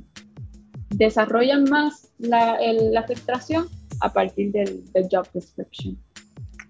[0.90, 2.58] desarrolla más la,
[2.92, 3.68] la filtración
[4.02, 5.98] a partir del, job description.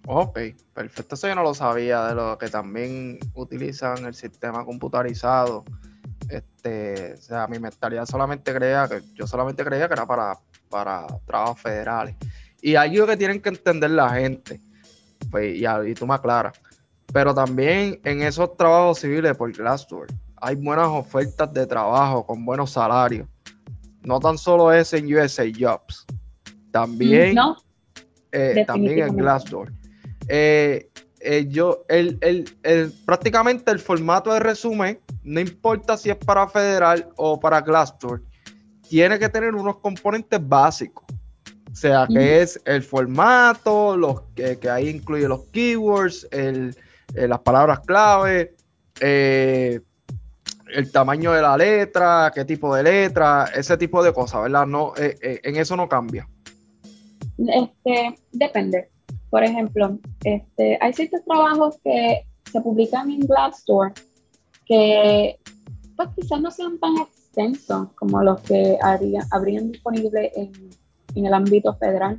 [0.05, 0.39] Ok,
[0.73, 1.15] perfecto.
[1.15, 5.65] Eso yo no lo sabía, de lo que también utilizan el sistema computarizado
[6.29, 10.37] este, o sea, mi mentalidad solamente creía que yo solamente creía que era para,
[10.69, 12.15] para trabajos federales.
[12.61, 14.59] Y hay algo que tienen que entender la gente,
[15.29, 16.59] pues, y, y tú me aclaras.
[17.13, 20.07] Pero también en esos trabajos civiles por Glassdoor
[20.41, 23.27] hay buenas ofertas de trabajo con buenos salarios.
[24.03, 26.05] No tan solo es en USA Jobs.
[26.71, 27.57] también, ¿No?
[28.31, 29.71] Eh, también en Glassdoor.
[30.27, 36.47] Eh, eh, yo, el, el, prácticamente el formato de resumen, no importa si es para
[36.47, 38.23] federal o para Glassdoor,
[38.87, 41.03] tiene que tener unos componentes básicos.
[41.69, 46.75] O sea, que es el formato, los que, ahí incluye los keywords, el,
[47.13, 48.55] las palabras clave,
[48.99, 49.81] el
[50.91, 54.65] tamaño de la letra, qué tipo de letra, ese tipo de cosas, ¿verdad?
[54.65, 56.27] No, en eso no cambia.
[57.37, 58.89] Este, depende.
[59.29, 63.93] Por ejemplo, este, hay ciertos trabajos que se publican en Glassdoor
[64.67, 65.39] que
[65.95, 68.77] pues, quizás no sean tan extensos como los que
[69.31, 70.51] habrían disponible en,
[71.15, 72.17] en, el ámbito federal.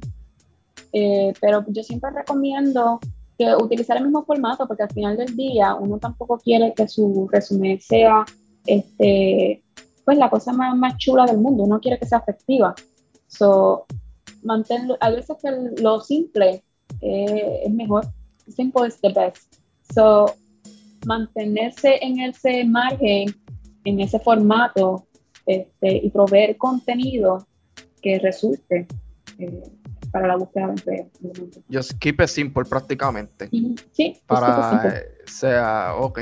[0.93, 3.01] Eh, pero yo siempre recomiendo
[3.39, 7.29] que utilizar el mismo formato porque al final del día uno tampoco quiere que su
[7.31, 8.25] resumen sea
[8.67, 9.63] este,
[10.05, 12.75] pues la cosa más, más chula del mundo, uno quiere que sea efectiva.
[13.27, 13.85] So,
[14.43, 15.51] mantenerlo, a veces que
[15.83, 16.63] lo simple
[17.01, 18.07] eh, es mejor.
[18.49, 19.55] Simple is the best.
[19.95, 20.35] So,
[21.07, 23.35] mantenerse en ese margen,
[23.85, 25.07] en ese formato
[25.47, 27.47] este, y proveer contenido
[28.03, 28.87] que resulte
[29.39, 29.63] eh,
[30.11, 31.11] para la búsqueda de empleo.
[31.71, 33.49] Just keep it simple prácticamente.
[33.93, 36.21] Sí, para eh, sea, ok.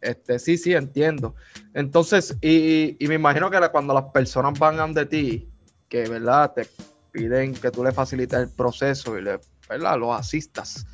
[0.00, 1.34] Este, sí, sí, entiendo.
[1.74, 5.48] Entonces, y, y, me imagino que cuando las personas van de ti,
[5.88, 6.66] que verdad, te
[7.10, 9.98] piden que tú le facilites el proceso y le, ¿verdad?
[9.98, 10.86] los asistas.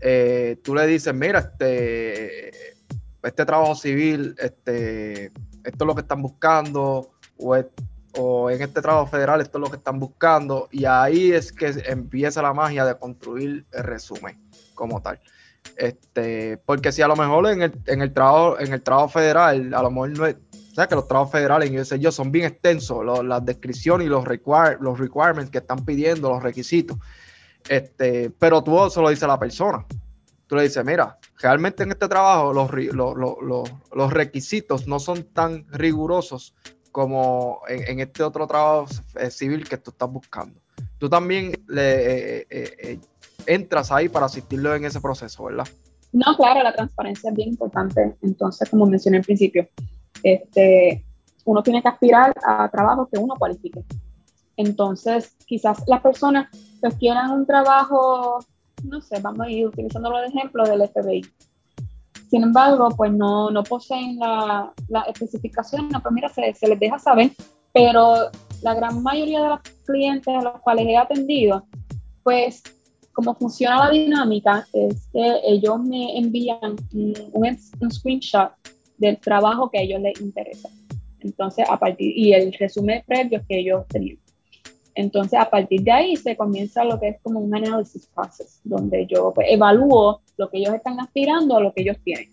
[0.00, 2.50] Eh, tú le dices, mira, este,
[3.22, 7.56] este trabajo civil, este, esto es lo que están buscando, o,
[8.18, 11.66] o, en este trabajo federal esto es lo que están buscando, y ahí es que
[11.86, 14.40] empieza la magia de construir el resumen
[14.74, 15.20] como tal.
[15.76, 19.74] Este, porque si a lo mejor en el, en el trabajo, en el trabajo federal,
[19.74, 20.36] a lo mejor no es,
[20.88, 24.24] que los trabajos federales en yo son bien extensos, las descripciones y los,
[24.80, 26.98] los requirements que están pidiendo, los requisitos.
[27.68, 29.86] Este, pero tú eso lo dice la persona.
[30.46, 36.54] Tú le dices, mira, realmente en este trabajo los, los, requisitos no son tan rigurosos
[36.92, 40.60] como en, este otro trabajo eh, civil que tú estás buscando.
[40.98, 43.00] Tú también le eh, eh,
[43.46, 45.66] entras ahí para asistirlo en ese proceso, ¿verdad?
[46.12, 48.16] No, claro, la transparencia es bien importante.
[48.22, 49.68] Entonces, como mencioné al principio,
[50.22, 51.04] este,
[51.44, 53.84] uno tiene que aspirar a trabajos que uno cualifique.
[54.56, 56.48] Entonces, quizás las personas
[56.80, 58.38] que quieran un trabajo,
[58.88, 61.24] no sé, vamos a ir utilizándolo de ejemplo del FBI.
[62.30, 66.78] Sin embargo, pues no, no poseen la, la especificación, no, pues mira, se, se les
[66.78, 67.30] deja saber,
[67.72, 68.30] pero
[68.62, 71.66] la gran mayoría de los clientes a los cuales he atendido,
[72.22, 72.62] pues
[73.12, 77.14] como funciona la dinámica es que ellos me envían un,
[77.80, 78.50] un screenshot
[78.98, 80.68] del trabajo que a ellos les interesa.
[81.20, 84.18] Entonces, a partir, y el resumen previo que ellos tenían.
[84.96, 89.06] Entonces, a partir de ahí se comienza lo que es como un análisis process, donde
[89.06, 92.30] yo pues, evalúo lo que ellos están aspirando a lo que ellos tienen.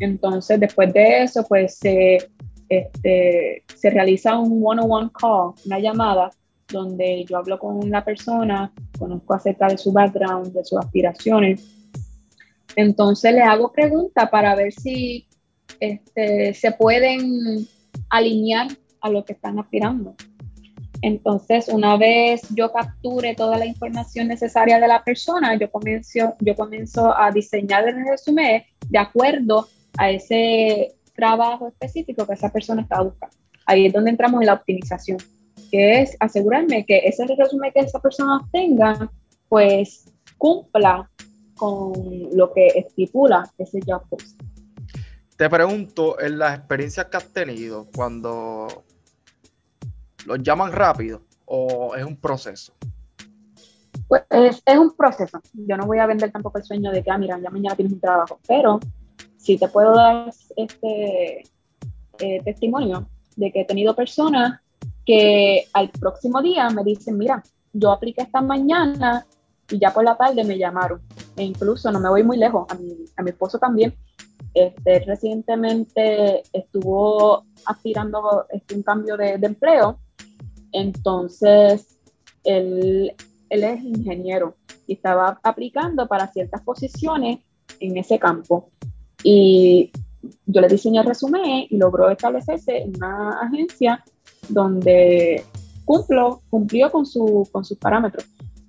[0.00, 2.30] Entonces, después de eso, pues se,
[2.70, 6.30] este, se realiza un one-on-one call, una llamada,
[6.72, 11.62] donde yo hablo con la persona, conozco acerca de su background, de sus aspiraciones.
[12.76, 15.26] Entonces, le hago preguntas para ver si
[15.80, 17.68] este, se pueden
[18.08, 18.68] alinear
[19.02, 20.14] a lo que están aspirando.
[21.02, 26.54] Entonces, una vez yo capture toda la información necesaria de la persona, yo comienzo, yo
[26.54, 33.02] comienzo a diseñar el resumen de acuerdo a ese trabajo específico que esa persona está
[33.02, 33.36] buscando.
[33.66, 35.18] Ahí es donde entramos en la optimización,
[35.70, 39.10] que es asegurarme que ese resumen que esa persona tenga,
[39.48, 41.10] pues cumpla
[41.56, 41.92] con
[42.34, 44.40] lo que estipula ese job post.
[45.36, 48.84] Te pregunto, en las experiencias que has tenido, cuando
[50.26, 52.72] los llaman rápido o es un proceso?
[54.08, 55.40] Pues es, un proceso.
[55.52, 57.92] Yo no voy a vender tampoco el sueño de que, ah, mira, ya mañana tienes
[57.92, 58.80] un trabajo, pero
[59.36, 61.42] sí te puedo dar este
[62.18, 64.60] eh, testimonio de que he tenido personas
[65.06, 69.24] que al próximo día me dicen, mira, yo apliqué esta mañana
[69.70, 71.00] y ya por la tarde me llamaron.
[71.36, 73.94] E incluso no me voy muy lejos, a mi, a mi esposo también
[74.54, 79.98] este, recientemente estuvo aspirando este, un cambio de, empleo,
[80.72, 81.98] entonces
[82.44, 83.14] él,
[83.48, 84.54] él, es ingeniero
[84.86, 87.40] y estaba aplicando para ciertas posiciones
[87.80, 88.70] en ese campo.
[89.22, 89.90] Y
[90.46, 94.02] yo le diseñé el resumen y logró establecerse en una agencia
[94.48, 95.44] donde
[95.84, 98.24] cumplo, cumplió con, su, con sus parámetros.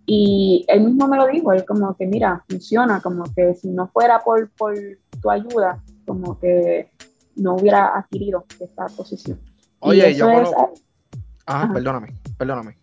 [0.05, 3.87] Y él mismo me lo dijo, él como que, mira, funciona, como que si no
[3.87, 4.75] fuera por, por
[5.21, 6.89] tu ayuda, como que
[7.35, 9.39] no hubiera adquirido esta posición.
[9.79, 10.27] Oye, yo.
[11.53, 12.77] Ah, perdóname, perdóname.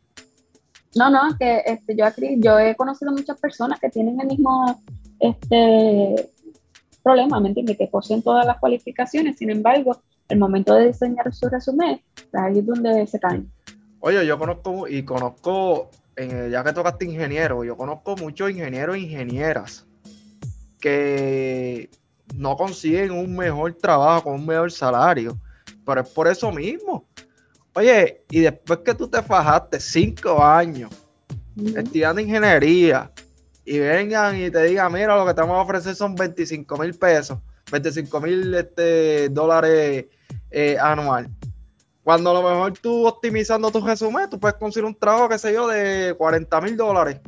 [0.94, 2.04] No, no, que este, yo,
[2.38, 4.82] yo he conocido muchas personas que tienen el mismo
[5.20, 6.30] este,
[7.02, 7.78] problema, ¿me entiendes?
[7.78, 12.00] Que poseen todas las cualificaciones, sin embargo, el momento de diseñar su resumen,
[12.32, 13.50] ahí es donde se caen.
[14.00, 19.86] Oye, yo conozco y conozco, ya que tocaste ingeniero, yo conozco muchos ingenieros e ingenieras
[20.80, 21.90] que
[22.36, 25.36] no consiguen un mejor trabajo con un mejor salario,
[25.84, 27.07] pero es por eso mismo.
[27.78, 30.90] Oye, y después que tú te fajaste cinco años
[31.76, 33.08] estudiando ingeniería
[33.64, 36.92] y vengan y te digan, mira, lo que te vamos a ofrecer son 25 mil
[36.94, 37.38] pesos,
[37.70, 40.06] 25 mil este, dólares
[40.50, 41.30] eh, anual.
[42.02, 45.52] Cuando a lo mejor tú optimizando tu resumen, tú puedes conseguir un trabajo, qué sé
[45.52, 47.20] yo, de 40 mil dólares.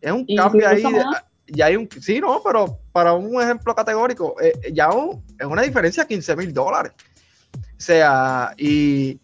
[0.00, 0.82] Es un cambio ahí.
[1.46, 4.90] ya hay un, sí, no, pero para un ejemplo categórico, eh, ya
[5.38, 6.90] es una diferencia de 15 mil dólares.
[7.54, 9.20] O sea, y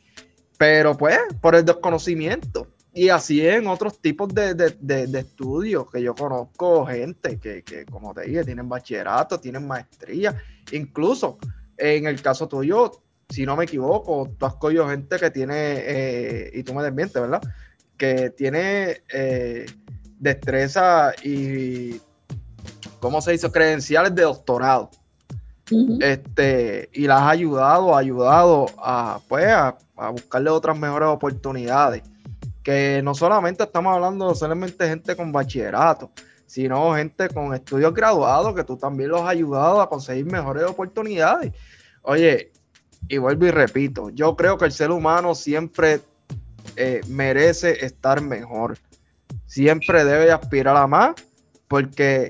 [0.58, 2.66] pero pues, por el desconocimiento.
[2.92, 4.74] Y así en otros tipos de,
[5.14, 10.36] estudios que yo conozco gente que, como te dije, tienen bachillerato, tienen maestría.
[10.72, 11.38] Incluso
[11.76, 12.90] en el caso tuyo,
[13.28, 17.22] si no me equivoco, tú has cogido gente que tiene, eh, y tú me desmientes,
[17.22, 17.40] ¿verdad?
[17.96, 19.66] Que tiene eh,
[20.18, 22.00] destreza y,
[22.98, 23.52] ¿cómo se dice?
[23.52, 24.90] Credenciales de doctorado
[26.00, 29.76] este, y las ha ayudado, ayudado a, pues, a,
[30.10, 32.02] buscarle otras mejores oportunidades.
[32.62, 36.10] Que no solamente estamos hablando solamente gente con bachillerato,
[36.46, 41.52] sino gente con estudios graduados que tú también los has ayudado a conseguir mejores oportunidades.
[42.02, 42.52] Oye,
[43.08, 46.00] y vuelvo y repito, yo creo que el ser humano siempre
[46.76, 48.78] eh, merece estar mejor.
[49.46, 51.14] Siempre debe aspirar a más
[51.68, 52.28] porque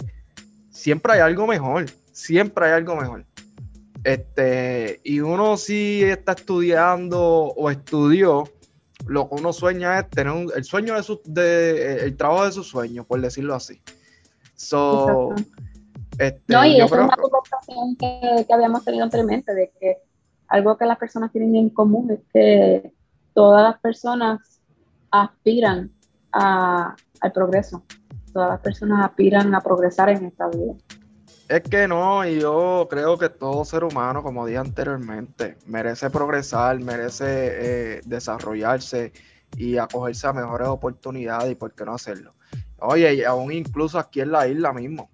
[0.71, 1.87] siempre hay algo mejor.
[2.13, 3.25] Siempre hay algo mejor.
[4.05, 8.45] Este, y uno si está estudiando o estudió,
[9.07, 12.69] lo que uno sueña es tener el sueño de su, de, el trabajo de sus
[12.69, 13.81] sueños, por decirlo así.
[14.55, 15.35] So,
[16.19, 19.99] este, no, y esa es una conversación que, que, habíamos tenido anteriormente, de que
[20.49, 22.93] algo que las personas tienen en común es que
[23.35, 24.61] todas las personas
[25.11, 25.93] aspiran
[26.33, 27.85] a, al progreso.
[28.33, 30.75] Todas las personas aspiran a progresar en esta vida.
[31.49, 36.79] Es que no, y yo creo que todo ser humano, como dije anteriormente, merece progresar,
[36.79, 39.15] merece eh, desarrollarse
[39.57, 42.35] y acogerse a mejores oportunidades y por qué no hacerlo.
[42.81, 45.11] Oye, y aún incluso aquí en la isla mismo.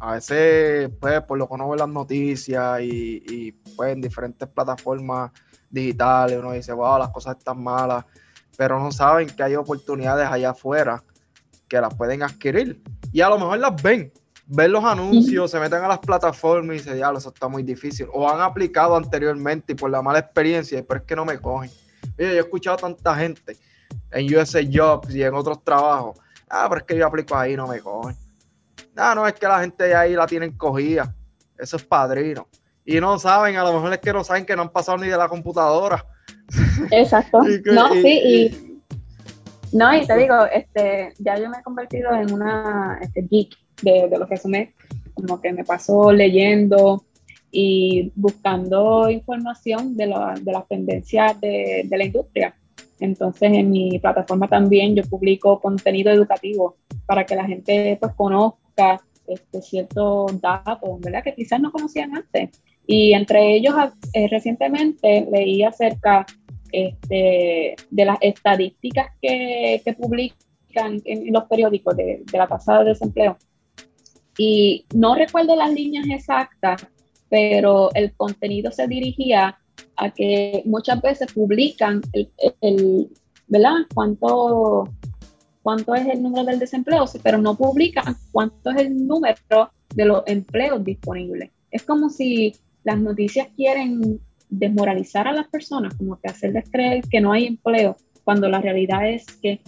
[0.00, 5.30] A veces, pues, por lo que uno ve las noticias y, pues en diferentes plataformas
[5.70, 8.04] digitales, uno dice, wow, las cosas están malas,
[8.56, 11.04] pero no saben que hay oportunidades allá afuera
[11.68, 12.82] que las pueden adquirir.
[13.12, 14.12] Y a lo mejor las ven,
[14.46, 18.06] ven los anuncios, se meten a las plataformas y dicen, ya, eso está muy difícil.
[18.12, 21.70] O han aplicado anteriormente y por la mala experiencia, pero es que no me cogen.
[22.18, 23.56] Oye, yo he escuchado a tanta gente
[24.10, 26.18] en USA Jobs y en otros trabajos.
[26.48, 28.16] Ah, pero es que yo aplico ahí y no me cogen.
[28.96, 31.14] Ah, no, es que la gente de ahí la tienen cogida.
[31.58, 32.48] Eso es padrino.
[32.84, 35.08] Y no saben, a lo mejor es que no saben que no han pasado ni
[35.08, 36.06] de la computadora.
[36.92, 37.40] Exacto.
[37.64, 38.76] no, sí, y
[39.72, 44.08] no, y te digo, este, ya yo me he convertido en una este, geek de,
[44.08, 44.70] de los resumés,
[45.14, 47.04] como que me paso leyendo
[47.50, 50.06] y buscando información de,
[50.42, 52.54] de las tendencias de, de, la industria.
[53.00, 59.00] Entonces en mi plataforma también yo publico contenido educativo para que la gente pues conozca
[59.26, 61.22] este, ciertos datos, ¿verdad?
[61.24, 62.50] Que quizás no conocían antes.
[62.86, 63.74] Y entre ellos
[64.12, 66.26] eh, recientemente leí acerca
[66.72, 72.90] este, de las estadísticas que, que publican en, los periódicos de, de la tasa de
[72.90, 73.36] desempleo
[74.38, 76.86] y no recuerdo las líneas exactas,
[77.28, 79.58] pero el contenido se dirigía
[79.96, 82.02] a que muchas veces publican
[82.60, 83.08] el,
[83.48, 83.74] ¿verdad?
[83.94, 84.88] ¿Cuánto,
[85.62, 89.34] cuánto es el número del desempleo, pero no publican cuánto es el número
[89.94, 91.50] de los empleos disponibles.
[91.70, 97.20] Es como si las noticias quieren desmoralizar a las personas, como que hacerles creer que
[97.20, 99.60] no hay empleo, cuando la realidad es que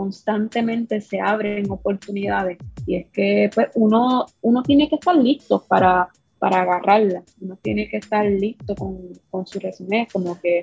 [0.00, 6.08] constantemente se abren oportunidades y es que pues, uno, uno tiene que estar listo para,
[6.38, 8.96] para agarrarla, uno tiene que estar listo con,
[9.30, 10.62] con su resumen, como que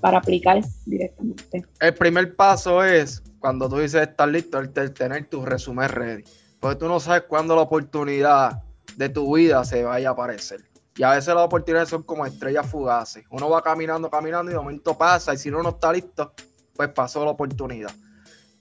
[0.00, 1.64] para aplicar directamente.
[1.80, 6.22] El primer paso es cuando tú dices estar listo, el, tener tu resumen ready,
[6.60, 8.62] porque tú no sabes cuándo la oportunidad
[8.96, 10.60] de tu vida se vaya a aparecer.
[10.96, 13.24] Y a veces las oportunidades son como estrellas fugaces.
[13.30, 16.32] Uno va caminando, caminando y de momento pasa y si uno no está listo,
[16.76, 17.90] pues pasó la oportunidad.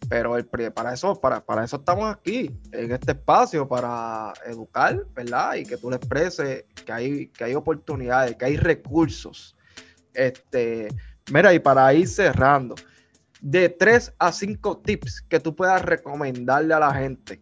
[0.09, 5.55] Pero el, para, eso, para, para eso estamos aquí, en este espacio, para educar, ¿verdad?
[5.55, 9.55] Y que tú le expreses que hay, que hay oportunidades, que hay recursos.
[10.13, 10.87] Este,
[11.31, 12.75] mira, y para ir cerrando,
[13.41, 17.41] de 3 a 5 tips que tú puedas recomendarle a la gente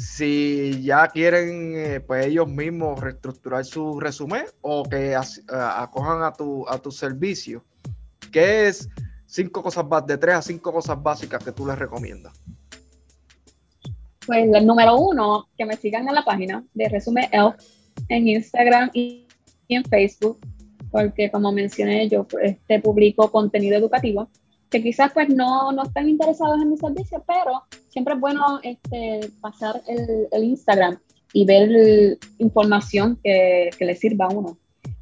[0.00, 6.66] si ya quieren eh, pues ellos mismos reestructurar su resumen o que acojan a tu,
[6.68, 7.64] a tu servicio.
[8.32, 8.88] ¿Qué es
[9.30, 12.32] cinco cosas de 3 a 5 cosas básicas que tú les recomiendas?
[14.26, 17.54] Pues el número uno, que me sigan en la página de Resumen Elf
[18.08, 19.26] en Instagram y
[19.68, 20.38] en Facebook,
[20.90, 24.28] porque como mencioné, yo este, publico contenido educativo
[24.68, 29.28] que quizás pues no, no están interesados en mi servicio, pero siempre es bueno este,
[29.40, 30.98] pasar el, Instagram
[31.32, 34.58] y ver información que, que les sirva a uno.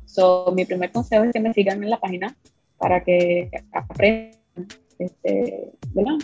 [0.06, 2.34] So, mi primer consejo es que me sigan en la página
[2.78, 4.38] para que aprendan
[4.98, 5.72] este,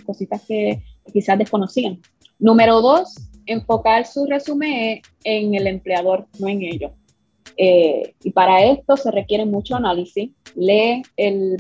[0.05, 0.83] cositas que
[1.13, 2.01] quizás desconocían.
[2.39, 3.15] Número dos,
[3.47, 6.93] enfocar su resumen en el empleador, no en ellos.
[7.57, 10.31] Eh, y para esto se requiere mucho análisis.
[10.57, 11.57] Lee el,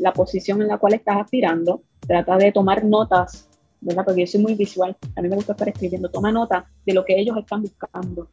[0.00, 3.48] la posición en la cual estás aspirando, trata de tomar notas,
[3.80, 4.04] ¿verdad?
[4.04, 7.04] Porque yo soy muy visual, a mí me gusta estar escribiendo, toma nota de lo
[7.04, 8.28] que ellos están buscando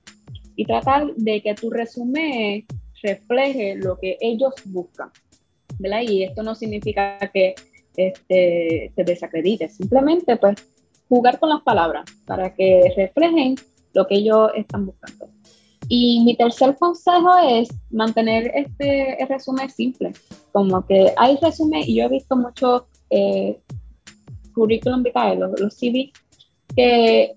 [0.56, 2.66] y tratar de que tu resumen
[3.04, 5.12] refleje lo que ellos buscan,
[5.80, 7.56] Y esto no significa que
[7.96, 10.56] este, te desacredites, simplemente pues
[11.08, 13.56] jugar con las palabras para que reflejen
[13.94, 15.30] lo que ellos están buscando.
[15.88, 20.14] Y mi tercer consejo es mantener este resumen simple,
[20.52, 23.60] como que hay resumen, y yo he visto muchos eh,
[24.54, 26.12] currículum vitae, los, los CV,
[26.76, 27.36] que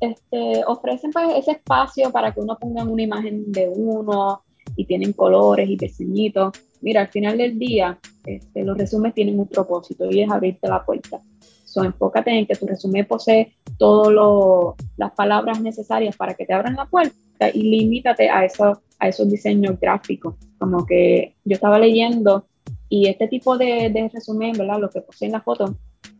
[0.00, 4.42] este, ofrecen pues, ese espacio para que uno ponga una imagen de uno
[4.76, 6.52] y tienen colores y diseñitos.
[6.82, 10.84] Mira, al final del día, este, los resúmenes tienen un propósito y es abrirte la
[10.84, 11.20] puerta.
[11.64, 16.76] So, enfócate en que tu resumen posee todas las palabras necesarias para que te abran
[16.76, 17.14] la puerta
[17.54, 20.34] y limítate a, eso, a esos diseños gráficos.
[20.58, 22.46] Como que yo estaba leyendo
[22.90, 24.78] y este tipo de, de resumen, ¿verdad?
[24.78, 25.76] Lo que poseen la foto,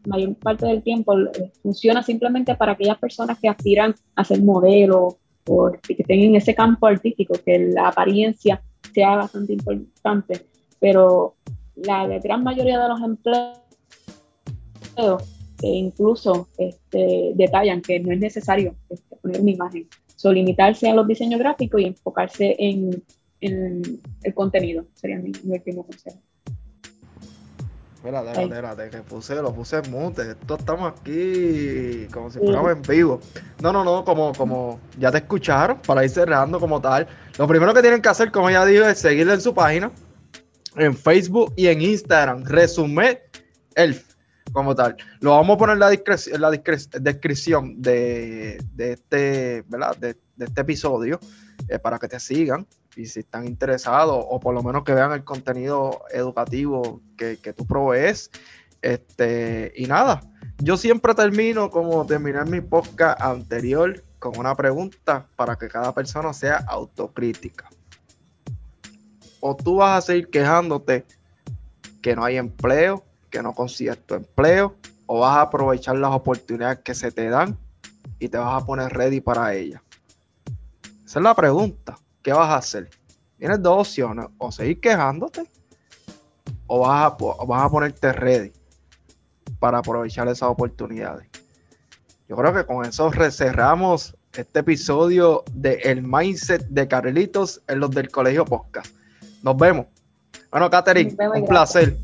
[0.07, 5.19] mayor parte del tiempo eh, funciona simplemente para aquellas personas que aspiran a ser modelo
[5.47, 8.63] o que tengan ese campo artístico, que la apariencia
[8.95, 10.47] sea bastante importante.
[10.83, 11.37] Pero
[11.77, 13.59] la, gran mayoría de los empleos
[15.63, 19.89] incluso este, detallan que no es necesario este, poner una imagen.
[20.17, 23.03] So, limitarse a los diseños gráficos y enfocarse en,
[23.41, 26.19] en el contenido sería mi, último consejo.
[27.97, 30.33] Espérate, espérate, espérate, que puse, lo puse en mute.
[30.33, 33.21] Esto estamos aquí como si fuéramos en vivo.
[33.63, 37.07] No, no, no, como, como ya te escucharon, para ir cerrando como tal.
[37.39, 39.93] Lo primero que tienen que hacer, como ya dije, es seguirle en su página,
[40.77, 42.45] en Facebook y en Instagram.
[42.45, 43.21] Resume
[43.75, 44.13] Elf
[44.53, 44.97] como tal.
[45.21, 46.51] Lo vamos a poner en la, la
[47.01, 49.97] descripción de, este, ¿verdad?
[49.97, 51.21] De, este episodio
[51.69, 52.67] eh, para que te sigan
[52.97, 57.67] y si están interesados o por lo menos que vean el contenido educativo que, tú
[57.67, 58.31] provees.
[58.81, 60.21] Este, y nada,
[60.59, 66.33] yo siempre termino como terminé mi podcast anterior con una pregunta para que cada persona
[66.33, 67.69] sea autocrítica.
[69.45, 71.05] O tú vas a seguir quejándote
[72.01, 74.77] que no hay empleo, que no consigues tu empleo
[75.07, 77.59] o vas a aprovechar las oportunidades que se te dan
[78.21, 79.83] y te vas a poner ready para ellas?
[81.05, 81.99] Esa es la pregunta.
[82.23, 82.89] ¿Qué vas a hacer?
[83.37, 85.51] Tienes dos opciones, o seguir quejándote
[86.69, 88.53] o vas a, vas a ponerte ready
[89.59, 91.27] para aprovechar esas oportunidades.
[92.29, 97.91] Yo creo que con eso cerramos este episodio de El Mindset de Carlitos en los
[97.91, 99.02] del Colegio Podcast.
[99.43, 99.87] Nos vemos.
[100.51, 101.99] Bueno, Katherine, un placer.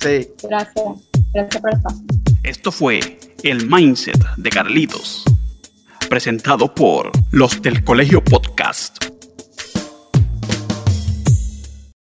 [0.00, 0.28] Sí.
[0.42, 0.84] Gracias.
[1.32, 2.04] Gracias por el espacio.
[2.42, 3.00] Esto fue
[3.42, 5.24] el Mindset de Carlitos,
[6.08, 9.17] presentado por los del Colegio Podcast.